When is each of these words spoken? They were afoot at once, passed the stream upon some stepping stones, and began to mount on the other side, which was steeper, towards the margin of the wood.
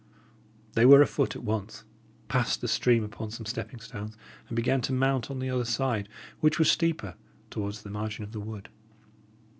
They 0.73 0.83
were 0.87 1.03
afoot 1.03 1.35
at 1.35 1.43
once, 1.43 1.83
passed 2.27 2.59
the 2.61 2.67
stream 2.67 3.03
upon 3.03 3.29
some 3.29 3.45
stepping 3.45 3.79
stones, 3.79 4.17
and 4.49 4.55
began 4.55 4.81
to 4.81 4.93
mount 4.93 5.29
on 5.29 5.37
the 5.37 5.51
other 5.51 5.63
side, 5.63 6.09
which 6.39 6.57
was 6.57 6.71
steeper, 6.71 7.13
towards 7.51 7.83
the 7.83 7.91
margin 7.91 8.23
of 8.23 8.31
the 8.31 8.39
wood. 8.41 8.69